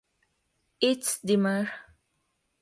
[0.81, 1.69] It's the Mr.